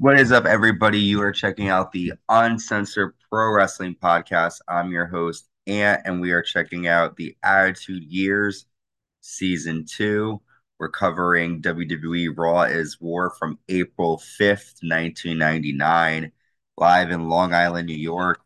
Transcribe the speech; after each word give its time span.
What 0.00 0.18
is 0.18 0.32
up, 0.32 0.46
everybody? 0.46 0.98
You 0.98 1.20
are 1.20 1.30
checking 1.30 1.68
out 1.68 1.92
the 1.92 2.14
Uncensored 2.30 3.12
Pro 3.28 3.52
Wrestling 3.52 3.96
Podcast. 4.02 4.60
I'm 4.66 4.90
your 4.90 5.04
host, 5.04 5.50
Ant, 5.66 6.00
and 6.06 6.22
we 6.22 6.30
are 6.30 6.40
checking 6.40 6.88
out 6.88 7.18
the 7.18 7.36
Attitude 7.42 8.04
Years 8.04 8.64
Season 9.20 9.84
2. 9.84 10.40
We're 10.78 10.88
covering 10.88 11.60
WWE 11.60 12.32
Raw 12.34 12.62
is 12.62 12.98
War 12.98 13.34
from 13.38 13.58
April 13.68 14.16
5th, 14.16 14.80
1999, 14.80 16.32
live 16.78 17.10
in 17.10 17.28
Long 17.28 17.52
Island, 17.52 17.86
New 17.86 17.92
York. 17.92 18.40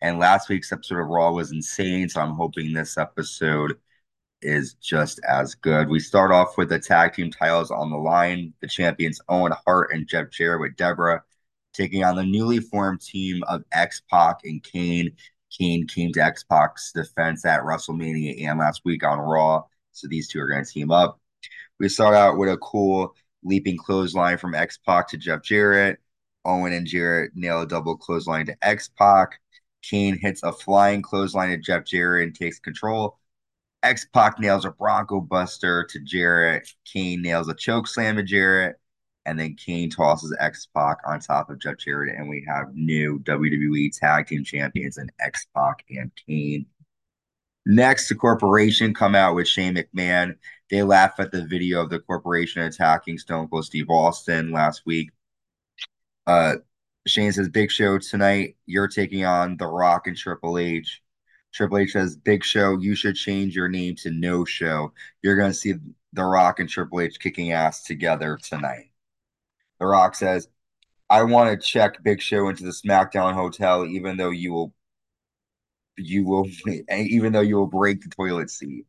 And 0.00 0.18
last 0.18 0.48
week's 0.48 0.72
episode 0.72 1.00
of 1.00 1.08
Raw 1.08 1.32
was 1.32 1.52
insane, 1.52 2.08
so 2.08 2.22
I'm 2.22 2.32
hoping 2.32 2.72
this 2.72 2.96
episode 2.96 3.76
is 4.44 4.74
just 4.74 5.20
as 5.28 5.54
good. 5.54 5.88
We 5.88 5.98
start 5.98 6.30
off 6.30 6.56
with 6.56 6.68
the 6.68 6.78
tag 6.78 7.14
team 7.14 7.30
titles 7.30 7.70
on 7.70 7.90
the 7.90 7.96
line. 7.96 8.52
The 8.60 8.68
champions 8.68 9.20
Owen 9.28 9.52
Hart 9.66 9.90
and 9.92 10.06
Jeff 10.06 10.30
Jarrett 10.30 10.60
with 10.60 10.76
Debra 10.76 11.22
taking 11.72 12.04
on 12.04 12.16
the 12.16 12.24
newly 12.24 12.60
formed 12.60 13.00
team 13.00 13.42
of 13.48 13.64
X 13.72 14.02
Pac 14.10 14.40
and 14.44 14.62
Kane. 14.62 15.16
Kane 15.50 15.86
came 15.86 16.12
to 16.12 16.22
X 16.22 16.44
Pac's 16.44 16.92
defense 16.92 17.44
at 17.44 17.62
WrestleMania 17.62 18.46
and 18.46 18.58
last 18.58 18.82
week 18.84 19.04
on 19.04 19.18
Raw. 19.18 19.62
So 19.92 20.08
these 20.08 20.28
two 20.28 20.40
are 20.40 20.48
going 20.48 20.64
to 20.64 20.70
team 20.70 20.90
up. 20.90 21.20
We 21.78 21.88
start 21.88 22.14
out 22.14 22.38
with 22.38 22.48
a 22.48 22.56
cool 22.58 23.14
leaping 23.42 23.76
clothesline 23.76 24.38
from 24.38 24.54
X 24.54 24.78
Pac 24.78 25.08
to 25.08 25.16
Jeff 25.16 25.42
Jarrett. 25.42 25.98
Owen 26.44 26.72
and 26.72 26.86
Jarrett 26.86 27.32
nail 27.34 27.62
a 27.62 27.66
double 27.66 27.96
clothesline 27.96 28.46
to 28.46 28.56
X 28.62 28.90
Pac. 28.96 29.40
Kane 29.82 30.18
hits 30.18 30.42
a 30.42 30.52
flying 30.52 31.02
clothesline 31.02 31.50
to 31.50 31.58
Jeff 31.58 31.84
Jarrett 31.84 32.28
and 32.28 32.34
takes 32.34 32.58
control. 32.58 33.18
X 33.84 34.06
Pac 34.12 34.40
nails 34.40 34.64
a 34.64 34.70
Bronco 34.70 35.20
Buster 35.20 35.84
to 35.90 36.00
Jarrett. 36.00 36.72
Kane 36.90 37.22
nails 37.22 37.48
a 37.48 37.54
choke 37.54 37.86
slam 37.86 38.16
to 38.16 38.22
Jarrett. 38.22 38.76
And 39.26 39.38
then 39.38 39.54
Kane 39.54 39.90
tosses 39.90 40.36
X 40.40 40.68
Pac 40.74 40.98
on 41.06 41.20
top 41.20 41.50
of 41.50 41.60
Jeff 41.60 41.78
Jarrett. 41.78 42.16
And 42.16 42.28
we 42.28 42.44
have 42.48 42.74
new 42.74 43.20
WWE 43.20 43.96
Tag 43.98 44.26
Team 44.26 44.42
Champions 44.42 44.96
and 44.96 45.12
X 45.20 45.46
Pac 45.54 45.84
and 45.90 46.10
Kane. 46.26 46.66
Next, 47.66 48.08
the 48.08 48.14
corporation 48.14 48.92
come 48.92 49.14
out 49.14 49.34
with 49.34 49.48
Shane 49.48 49.74
McMahon. 49.74 50.36
They 50.70 50.82
laugh 50.82 51.14
at 51.18 51.30
the 51.30 51.44
video 51.44 51.80
of 51.80 51.90
the 51.90 52.00
corporation 52.00 52.62
attacking 52.62 53.18
Stone 53.18 53.48
Cold 53.48 53.64
Steve 53.64 53.88
Austin 53.88 54.50
last 54.50 54.82
week. 54.84 55.10
Uh, 56.26 56.56
Shane 57.06 57.32
says, 57.32 57.48
Big 57.48 57.70
show 57.70 57.98
tonight. 57.98 58.56
You're 58.66 58.88
taking 58.88 59.24
on 59.24 59.56
The 59.56 59.66
Rock 59.66 60.06
and 60.06 60.16
Triple 60.16 60.58
H. 60.58 61.02
Triple 61.54 61.78
H 61.78 61.92
says, 61.92 62.16
Big 62.16 62.42
Show, 62.44 62.78
you 62.80 62.96
should 62.96 63.14
change 63.14 63.54
your 63.54 63.68
name 63.68 63.94
to 63.96 64.10
No 64.10 64.44
Show. 64.44 64.92
You're 65.22 65.36
going 65.36 65.52
to 65.52 65.56
see 65.56 65.74
The 66.12 66.24
Rock 66.24 66.58
and 66.58 66.68
Triple 66.68 67.00
H 67.00 67.20
kicking 67.20 67.52
ass 67.52 67.84
together 67.84 68.38
tonight. 68.42 68.90
The 69.78 69.86
Rock 69.86 70.16
says, 70.16 70.48
I 71.08 71.22
want 71.22 71.50
to 71.50 71.66
check 71.66 72.02
Big 72.02 72.20
Show 72.20 72.48
into 72.48 72.64
the 72.64 72.70
SmackDown 72.70 73.34
hotel, 73.34 73.86
even 73.86 74.16
though 74.16 74.30
you 74.30 74.52
will, 74.52 74.74
you 75.96 76.24
will, 76.24 76.48
even 76.90 77.32
though 77.32 77.40
you 77.40 77.56
will 77.56 77.68
break 77.68 78.02
the 78.02 78.08
toilet 78.08 78.50
seat. 78.50 78.86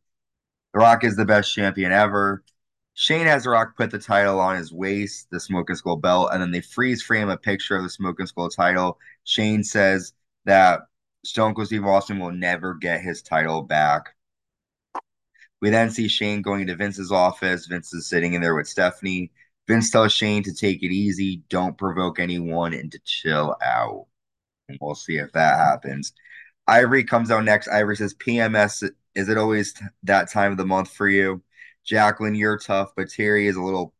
The 0.74 0.80
Rock 0.80 1.04
is 1.04 1.14
the 1.14 1.24
best 1.24 1.54
champion 1.54 1.92
ever. 1.92 2.42
Shane 2.94 3.26
has 3.26 3.44
The 3.44 3.50
Rock 3.50 3.76
put 3.76 3.92
the 3.92 3.98
title 3.98 4.40
on 4.40 4.56
his 4.56 4.72
waist, 4.72 5.28
the 5.30 5.38
Smoking 5.38 5.76
Skull 5.76 5.96
belt, 5.96 6.30
and 6.32 6.42
then 6.42 6.50
they 6.50 6.62
freeze 6.62 7.02
frame 7.02 7.28
a 7.28 7.36
picture 7.36 7.76
of 7.76 7.84
the 7.84 7.90
Smoking 7.90 8.26
Skull 8.26 8.48
title. 8.48 8.98
Shane 9.22 9.62
says 9.62 10.14
that 10.46 10.80
Stone 11.26 11.54
Cold 11.54 11.66
Steve 11.66 11.84
Austin 11.84 12.18
will 12.18 12.32
never 12.32 12.74
get 12.74 13.00
his 13.00 13.22
title 13.22 13.62
back. 13.62 14.14
We 15.60 15.70
then 15.70 15.90
see 15.90 16.08
Shane 16.08 16.42
going 16.42 16.62
into 16.62 16.76
Vince's 16.76 17.10
office. 17.10 17.66
Vince 17.66 17.92
is 17.92 18.08
sitting 18.08 18.34
in 18.34 18.42
there 18.42 18.54
with 18.54 18.68
Stephanie. 18.68 19.32
Vince 19.66 19.90
tells 19.90 20.12
Shane 20.12 20.42
to 20.44 20.54
take 20.54 20.82
it 20.82 20.92
easy, 20.92 21.42
don't 21.48 21.76
provoke 21.76 22.20
anyone, 22.20 22.72
and 22.72 22.92
to 22.92 23.00
chill 23.04 23.56
out. 23.62 24.06
And 24.68 24.78
we'll 24.80 24.94
see 24.94 25.16
if 25.16 25.32
that 25.32 25.58
happens. 25.58 26.12
Ivory 26.68 27.04
comes 27.04 27.30
out 27.30 27.44
next. 27.44 27.68
Ivory 27.68 27.96
says, 27.96 28.14
PMS, 28.14 28.88
is 29.14 29.28
it 29.28 29.38
always 29.38 29.74
that 30.04 30.30
time 30.30 30.52
of 30.52 30.58
the 30.58 30.66
month 30.66 30.90
for 30.90 31.08
you? 31.08 31.42
Jacqueline, 31.84 32.34
you're 32.34 32.58
tough, 32.58 32.92
but 32.96 33.08
Terri 33.08 33.48
is 33.48 33.56
a 33.56 33.62
little 33.62 33.94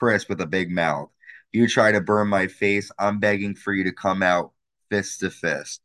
crisp 0.00 0.28
with 0.28 0.40
a 0.40 0.46
big 0.46 0.70
mouth. 0.70 1.10
You 1.52 1.68
try 1.68 1.92
to 1.92 2.00
burn 2.00 2.28
my 2.28 2.48
face. 2.48 2.90
I'm 2.98 3.20
begging 3.20 3.54
for 3.54 3.72
you 3.72 3.84
to 3.84 3.92
come 3.92 4.22
out 4.22 4.52
fist 4.90 5.20
to 5.20 5.30
fist. 5.30 5.80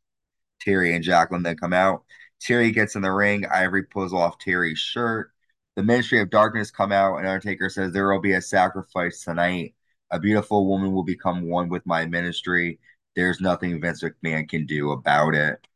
Terri 0.64 0.94
and 0.94 1.04
Jacqueline 1.04 1.42
then 1.42 1.56
come 1.56 1.72
out. 1.72 2.04
Terri 2.40 2.72
gets 2.74 2.96
in 2.96 3.02
the 3.02 3.12
ring. 3.12 3.46
Ivory 3.46 3.84
pulls 3.84 4.12
off 4.12 4.38
Terri's 4.38 4.78
shirt. 4.78 5.32
The 5.76 5.82
Ministry 5.82 6.20
of 6.20 6.30
Darkness 6.30 6.70
come 6.70 6.92
out, 6.92 7.16
and 7.16 7.26
Undertaker 7.26 7.70
says 7.70 7.92
there 7.92 8.12
will 8.12 8.20
be 8.20 8.34
a 8.34 8.42
sacrifice 8.42 9.24
tonight. 9.24 9.74
A 10.10 10.18
beautiful 10.20 10.66
woman 10.66 10.92
will 10.92 11.04
become 11.04 11.48
one 11.48 11.68
with 11.68 11.86
my 11.86 12.04
ministry. 12.06 12.78
There's 13.16 13.40
nothing 13.40 13.80
Vince 13.80 14.02
McMahon 14.02 14.48
can 14.48 14.66
do 14.66 14.92
about 14.92 15.34
it. 15.34 15.66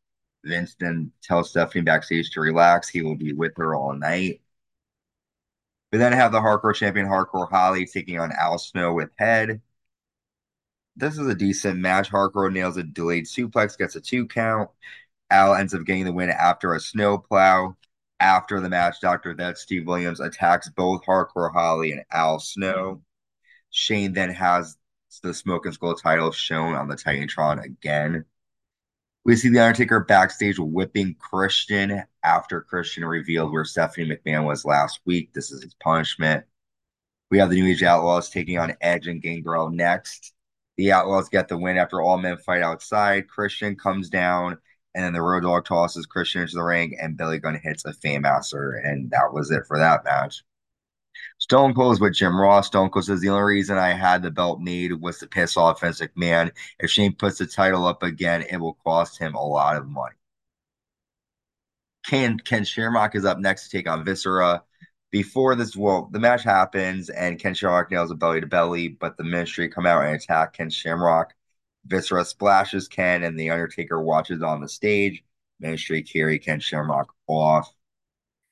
Vince 0.45 0.77
then 0.79 1.13
tells 1.23 1.51
Stephanie 1.51 1.83
backstage 1.83 2.31
to 2.31 2.41
relax. 2.41 2.89
He 2.89 3.03
will 3.03 3.17
be 3.17 3.33
with 3.33 3.53
her 3.57 3.75
all 3.75 3.95
night. 3.95 4.43
We 5.93 5.99
then 5.99 6.13
have 6.13 6.33
the 6.33 6.41
hardcore 6.41 6.75
champion 6.75 7.07
Hardcore 7.07 7.51
Holly 7.51 7.87
taking 7.87 8.19
on 8.21 8.33
Al 8.33 8.59
Snow 8.59 8.93
with 8.93 9.11
Head. 9.19 9.61
This 10.97 11.19
is 11.19 11.27
a 11.27 11.35
decent 11.35 11.79
match. 11.79 12.11
Hardcore 12.11 12.53
nails 12.53 12.77
a 12.77 12.83
delayed 12.83 13.27
suplex, 13.27 13.77
gets 13.77 13.97
a 13.97 14.01
two 14.01 14.27
count. 14.27 14.71
Al 15.31 15.55
ends 15.55 15.75
up 15.75 15.85
getting 15.85 16.05
the 16.05 16.13
win 16.13 16.31
after 16.31 16.75
a 16.75 16.81
snowplow. 16.81 17.77
After 18.19 18.61
the 18.61 18.71
match, 18.71 19.01
Dr. 19.01 19.35
Death 19.35 19.59
Steve 19.59 19.87
Williams 19.87 20.21
attacks 20.21 20.71
both 20.71 21.05
Hardcore 21.05 21.53
Holly 21.53 21.93
and 21.93 22.03
Al 22.11 22.39
Snow. 22.39 23.03
Shane 23.71 24.15
then 24.15 24.31
has 24.31 24.79
the 25.23 25.35
Smoking 25.35 25.73
Skull 25.73 25.95
title 25.95 26.33
shown 26.33 26.75
on 26.75 26.89
the 26.89 26.97
Titantron 26.97 27.63
again. 27.63 28.25
We 29.25 29.37
see 29.37 29.49
The 29.49 29.59
Undertaker 29.59 30.01
backstage 30.01 30.59
whipping 30.59 31.15
Christian 31.15 32.05
after 32.23 32.61
Christian 32.61 33.05
revealed 33.05 33.53
where 33.53 33.65
Stephanie 33.65 34.09
McMahon 34.09 34.47
was 34.47 34.65
last 34.65 35.01
week. 35.05 35.33
This 35.33 35.51
is 35.51 35.63
his 35.63 35.75
punishment. 35.75 36.45
We 37.31 37.39
have 37.39 37.51
the 37.51 37.61
New 37.61 37.69
Age 37.69 37.83
Outlaws 37.83 38.31
taking 38.31 38.59
on 38.59 38.77
Edge 38.81 39.09
and 39.09 39.21
Gangrel 39.21 39.71
next. 39.71 40.33
The 40.77 40.93
Outlaws 40.93 41.29
get 41.29 41.49
the 41.49 41.57
win 41.57 41.79
after 41.79 42.03
all 42.03 42.19
men 42.19 42.37
fight 42.37 42.63
outside. 42.63 43.29
Christian 43.29 43.77
comes 43.77 44.11
down, 44.11 44.59
and 44.95 45.05
then 45.05 45.13
the 45.13 45.23
Road 45.23 45.43
Dog 45.43 45.65
tosses 45.65 46.07
Christian 46.07 46.43
into 46.43 46.57
the 46.57 46.63
ring, 46.63 46.97
and 47.01 47.17
Billy 47.17 47.39
Gunn 47.39 47.59
hits 47.63 47.85
a 47.85 47.93
Fameasser, 47.93 48.81
and 48.85 49.11
that 49.11 49.33
was 49.33 49.51
it 49.51 49.67
for 49.67 49.79
that 49.79 50.05
match. 50.05 50.43
Stone 51.39 51.75
Cold 51.75 51.95
is 51.95 52.01
with 52.01 52.15
Jim 52.15 52.39
Ross. 52.39 52.67
Stone 52.67 52.91
Cold 52.91 53.07
says 53.07 53.21
the 53.21 53.31
only 53.31 53.43
reason 53.43 53.79
I 53.79 53.91
had 53.91 54.23
the 54.23 54.31
belt 54.31 54.61
made 54.61 54.93
was 54.93 55.19
to 55.19 55.27
piss 55.27 55.57
off 55.57 55.81
Vince 55.81 56.01
McMahon. 56.01 56.53
If 56.79 56.91
Shane 56.91 57.15
puts 57.15 57.39
the 57.39 57.47
title 57.47 57.87
up 57.87 58.03
again, 58.03 58.43
it 58.51 58.59
will 58.59 58.75
cost 58.85 59.19
him 59.19 59.35
a 59.35 59.47
lot 59.47 59.77
of 59.77 59.87
money. 59.87 60.15
Ken 62.07 62.39
Ken 62.39 62.65
Shamrock 62.65 63.15
is 63.15 63.25
up 63.25 63.39
next 63.39 63.65
to 63.65 63.71
take 63.77 63.89
on 63.89 64.05
Viscera 64.05 64.63
before 65.17 65.55
this, 65.55 65.75
well, 65.75 66.11
the 66.13 66.21
match 66.21 66.43
happens 66.43 67.09
and 67.09 67.39
Ken 67.39 67.55
Shamrock 67.55 67.91
nails 67.91 68.11
a 68.11 68.15
belly 68.15 68.39
to 68.43 68.47
belly, 68.47 68.89
but 68.89 69.17
the 69.17 69.25
ministry 69.25 69.67
come 69.67 69.87
out 69.87 70.05
and 70.05 70.15
attack 70.15 70.53
Ken 70.53 70.69
Shamrock. 70.69 71.33
Viscera 71.87 72.23
splashes 72.23 72.87
Ken, 72.87 73.23
and 73.23 73.41
the 73.41 73.49
Undertaker 73.49 74.03
watches 74.03 74.43
on 74.43 74.61
the 74.61 74.69
stage. 74.69 75.25
Ministry 75.59 76.03
carry 76.03 76.39
Ken 76.39 76.61
Shamrock 76.61 77.15
off. 77.29 77.73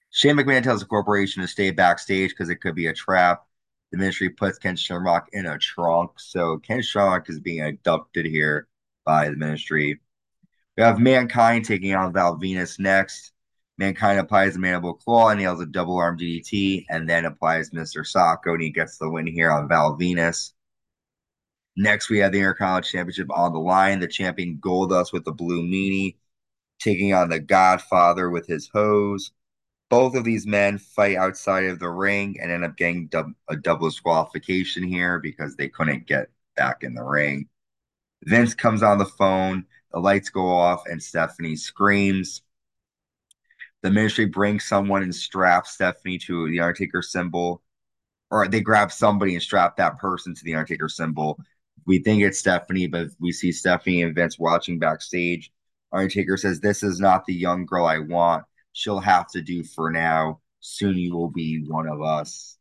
Shane 0.09 0.37
McMahon 0.37 0.63
tells 0.63 0.81
the 0.81 0.87
corporation 0.87 1.43
to 1.43 1.49
stay 1.49 1.71
backstage 1.71 2.31
because 2.31 2.49
it 2.49 2.63
could 2.63 2.75
be 2.75 2.87
a 2.87 2.95
trap. 2.95 3.45
The 3.93 3.99
ministry 3.99 4.31
puts 4.31 4.59
Ken 4.59 4.75
Shamrock 4.75 5.29
in 5.35 5.45
a 5.45 5.59
trunk, 5.59 6.13
so 6.17 6.57
Ken 6.61 6.81
Shamrock 6.81 7.29
is 7.29 7.41
being 7.41 7.61
abducted 7.61 8.25
here 8.25 8.69
by 9.05 9.29
the 9.29 9.37
ministry. 9.37 10.01
We 10.79 10.83
have 10.83 10.99
Mankind 10.99 11.67
taking 11.67 11.95
on 11.95 12.15
Val 12.15 12.39
Venis 12.39 12.79
next. 12.79 13.34
Mankind 13.77 14.21
applies 14.21 14.55
the 14.55 14.61
mandible 14.61 14.95
claw 14.95 15.31
and 15.31 15.41
nails 15.41 15.61
a 15.61 15.67
double 15.67 15.97
arm 15.97 16.17
DDT, 16.17 16.87
and 16.89 17.09
then 17.09 17.25
applies 17.25 17.71
Mr. 17.71 18.07
Socko, 18.07 18.53
and 18.53 18.63
he 18.63 18.71
gets 18.71 18.99
the 18.99 19.11
win 19.11 19.27
here 19.27 19.51
on 19.51 19.69
Val 19.69 19.99
Venis. 19.99 20.53
Next, 21.77 22.09
we 22.09 22.19
have 22.19 22.33
the 22.33 22.39
Intercontinental 22.39 22.89
Championship 22.89 23.37
on 23.37 23.53
the 23.53 23.59
line. 23.59 23.99
The 23.99 24.07
champion 24.07 24.59
Goldust 24.59 25.13
with 25.13 25.25
the 25.25 25.33
blue 25.33 25.63
meanie, 25.63 26.17
taking 26.79 27.13
on 27.13 27.29
the 27.31 27.41
Godfather 27.41 28.31
with 28.31 28.47
his 28.47 28.69
hose. 28.69 29.33
Both 29.91 30.15
of 30.15 30.25
these 30.25 30.47
men 30.47 30.79
fight 30.79 31.17
outside 31.17 31.65
of 31.65 31.81
the 31.81 31.91
ring 31.91 32.37
and 32.41 32.51
end 32.51 32.65
up 32.65 32.77
getting 32.77 33.09
dub- 33.09 33.35
a 33.49 33.57
double 33.57 33.89
disqualification 33.89 34.85
here 34.85 35.19
because 35.19 35.57
they 35.57 35.69
couldn't 35.69 36.07
get 36.07 36.31
back 36.57 36.83
in 36.85 36.95
the 36.95 37.03
ring. 37.03 37.49
Vince 38.25 38.55
comes 38.55 38.83
on 38.83 38.99
the 38.99 39.05
phone, 39.05 39.67
the 39.93 39.99
lights 40.01 40.31
go 40.31 40.47
off, 40.47 40.85
and 40.87 41.03
Stephanie 41.03 41.57
screams. 41.57 42.43
The 43.85 43.91
ministry 43.91 44.25
brings 44.25 44.65
someone 44.65 45.03
and 45.03 45.15
straps 45.15 45.73
Stephanie 45.73 46.17
to 46.21 46.49
the 46.49 46.61
Undertaker 46.61 47.03
symbol, 47.03 47.63
or 48.31 48.49
they 48.49 48.63
grab 48.63 48.91
somebody 48.91 49.35
and 49.35 49.43
strap 49.43 49.77
that 49.77 49.99
person 49.99 50.35
to 50.35 50.43
the 50.43 50.55
Undertaker 50.55 50.89
symbol. 50.89 51.39
We 51.85 51.99
think 51.99 52.23
it's 52.23 52.39
Stephanie, 52.39 52.87
but 52.87 53.09
we 53.21 53.31
see 53.31 53.53
Stephanie 53.53 54.01
and 54.01 54.15
Vince 54.15 54.39
watching 54.39 54.79
backstage. 54.79 55.53
Undertaker 55.93 56.39
says, 56.39 56.61
This 56.61 56.83
is 56.83 56.99
not 56.99 57.27
the 57.27 57.35
young 57.35 57.67
girl 57.67 57.85
I 57.85 57.99
want. 57.99 58.47
She'll 58.73 59.01
have 59.01 59.29
to 59.33 59.43
do 59.43 59.63
for 59.63 59.91
now. 59.91 60.41
Soon 60.61 60.97
you 60.97 61.15
will 61.15 61.31
be 61.31 61.63
one 61.69 61.87
of 61.87 62.01
us. 62.01 62.57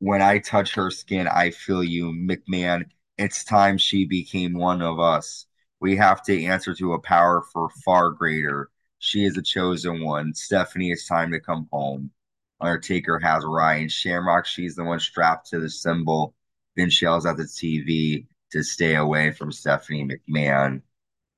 When 0.00 0.20
I 0.20 0.40
touch 0.40 0.74
her 0.74 0.90
skin, 0.90 1.26
I 1.26 1.52
feel 1.52 1.82
you. 1.82 2.12
McMahon 2.12 2.84
It's 3.16 3.44
time 3.44 3.78
she 3.78 4.04
became 4.04 4.52
one 4.52 4.82
of 4.82 5.00
us. 5.00 5.46
We 5.80 5.96
have 5.96 6.22
to 6.24 6.44
answer 6.44 6.74
to 6.74 6.92
a 6.92 7.00
power 7.00 7.42
for 7.50 7.70
far 7.82 8.10
greater. 8.10 8.71
She 9.04 9.24
is 9.24 9.34
the 9.34 9.42
chosen 9.42 10.04
one. 10.04 10.32
Stephanie, 10.32 10.92
it's 10.92 11.08
time 11.08 11.32
to 11.32 11.40
come 11.40 11.68
home. 11.72 12.12
Undertaker 12.60 13.18
has 13.18 13.44
Ryan 13.44 13.88
Shamrock. 13.88 14.46
She's 14.46 14.76
the 14.76 14.84
one 14.84 15.00
strapped 15.00 15.50
to 15.50 15.58
the 15.58 15.68
symbol. 15.68 16.36
Vince 16.76 17.02
yells 17.02 17.26
at 17.26 17.36
the 17.36 17.42
TV 17.42 18.28
to 18.52 18.62
stay 18.62 18.94
away 18.94 19.32
from 19.32 19.50
Stephanie 19.50 20.06
McMahon. 20.06 20.82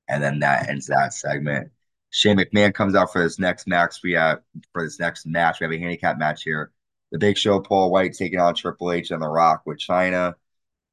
And 0.07 0.23
then 0.23 0.37
that 0.41 0.69
ends 0.69 0.85
that 0.87 1.15
segment. 1.15 1.71
Shane 2.11 2.37
McMahon 2.37 2.71
comes 2.71 2.93
out 2.93 3.11
for 3.11 3.23
this 3.23 3.39
next 3.39 3.65
match. 3.65 3.95
We 4.03 4.11
have 4.11 4.41
for 4.71 4.83
this 4.83 4.99
next 4.99 5.25
match. 5.25 5.59
We 5.59 5.63
have 5.63 5.73
a 5.73 5.79
handicap 5.79 6.19
match 6.19 6.43
here. 6.43 6.71
The 7.11 7.17
Big 7.17 7.35
Show, 7.35 7.59
Paul 7.61 7.89
White 7.89 8.13
taking 8.13 8.39
on 8.39 8.53
Triple 8.53 8.91
H 8.91 9.09
and 9.09 9.23
The 9.23 9.27
Rock 9.27 9.63
with 9.65 9.79
Chyna. 9.79 10.35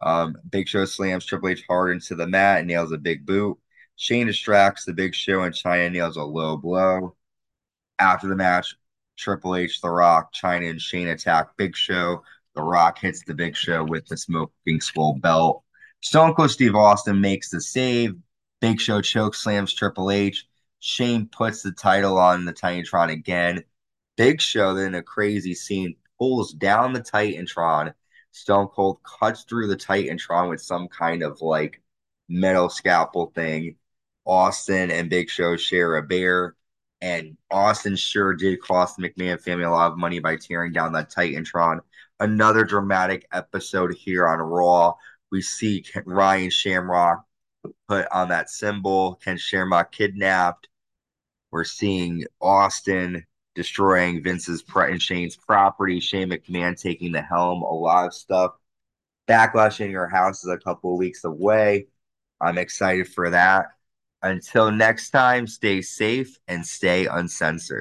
Um, 0.00 0.34
Big 0.50 0.66
Show 0.66 0.84
slams 0.84 1.26
Triple 1.26 1.50
H 1.50 1.62
hard 1.68 1.92
into 1.92 2.16
the 2.16 2.26
mat 2.26 2.58
and 2.58 2.66
nails 2.66 2.90
a 2.90 2.98
big 2.98 3.24
boot. 3.24 3.56
Shane 3.96 4.26
distracts 4.26 4.84
the 4.84 4.92
Big 4.92 5.14
Show 5.14 5.42
and 5.42 5.54
Chyna 5.54 5.90
nails 5.90 6.16
a 6.16 6.22
low 6.22 6.56
blow. 6.56 7.16
After 7.98 8.28
the 8.28 8.36
match, 8.36 8.76
Triple 9.16 9.56
H, 9.56 9.80
The 9.80 9.90
Rock, 9.90 10.34
Chyna, 10.34 10.70
and 10.70 10.80
Shane 10.80 11.08
attack 11.08 11.56
Big 11.56 11.74
Show. 11.74 12.22
The 12.54 12.62
Rock 12.62 12.98
hits 12.98 13.22
the 13.24 13.34
Big 13.34 13.56
Show 13.56 13.84
with 13.84 14.06
the 14.06 14.16
smoking 14.16 14.80
skull 14.80 15.14
belt. 15.14 15.62
Stone 16.02 16.34
Cold 16.34 16.50
Steve 16.50 16.74
Austin 16.74 17.20
makes 17.20 17.48
the 17.50 17.60
save. 17.60 18.14
Big 18.60 18.80
Show 18.80 19.00
choke 19.00 19.34
slams 19.34 19.74
Triple 19.74 20.10
H. 20.10 20.46
Shane 20.80 21.26
puts 21.28 21.62
the 21.62 21.72
title 21.72 22.18
on 22.18 22.44
the 22.44 22.52
Titantron 22.52 23.10
again. 23.10 23.64
Big 24.16 24.40
Show 24.40 24.74
then 24.74 24.94
a 24.94 25.02
crazy 25.02 25.54
scene 25.54 25.96
pulls 26.18 26.52
down 26.52 26.92
the 26.92 27.00
Titantron. 27.00 27.94
Stone 28.32 28.68
Cold 28.68 29.00
cuts 29.02 29.44
through 29.44 29.68
the 29.68 29.76
Titantron 29.76 30.50
with 30.50 30.60
some 30.60 30.88
kind 30.88 31.22
of 31.22 31.40
like 31.40 31.82
metal 32.28 32.68
scalpel 32.68 33.32
thing. 33.34 33.76
Austin 34.26 34.90
and 34.90 35.08
Big 35.08 35.30
Show 35.30 35.56
share 35.56 35.96
a 35.96 36.02
bear, 36.02 36.56
and 37.00 37.36
Austin 37.50 37.96
sure 37.96 38.34
did 38.34 38.60
cost 38.60 38.96
the 38.96 39.08
McMahon 39.08 39.40
family 39.40 39.64
a 39.64 39.70
lot 39.70 39.92
of 39.92 39.98
money 39.98 40.18
by 40.18 40.36
tearing 40.36 40.72
down 40.72 40.92
that 40.92 41.10
Titantron. 41.10 41.80
Another 42.18 42.64
dramatic 42.64 43.26
episode 43.32 43.94
here 43.94 44.26
on 44.26 44.38
Raw. 44.38 44.94
We 45.30 45.42
see 45.42 45.84
Ryan 46.04 46.50
Shamrock 46.50 47.24
put 47.88 48.06
on 48.10 48.28
that 48.30 48.50
symbol. 48.50 49.16
Ken 49.16 49.36
Shamrock 49.36 49.92
kidnapped. 49.92 50.68
We're 51.50 51.64
seeing 51.64 52.24
Austin 52.40 53.24
destroying 53.54 54.22
Vince's 54.22 54.62
and 54.74 55.00
Shane's 55.00 55.36
property. 55.36 56.00
Shane 56.00 56.30
McMahon 56.30 56.80
taking 56.80 57.12
the 57.12 57.22
helm. 57.22 57.62
A 57.62 57.72
lot 57.72 58.06
of 58.06 58.14
stuff. 58.14 58.52
Backlash 59.28 59.80
in 59.80 59.90
your 59.90 60.08
house 60.08 60.44
is 60.44 60.50
a 60.50 60.58
couple 60.58 60.92
of 60.92 60.98
weeks 60.98 61.24
away. 61.24 61.86
I'm 62.40 62.58
excited 62.58 63.08
for 63.08 63.30
that. 63.30 63.75
Until 64.26 64.72
next 64.72 65.10
time, 65.10 65.46
stay 65.46 65.82
safe 65.82 66.38
and 66.48 66.66
stay 66.66 67.06
uncensored. 67.06 67.74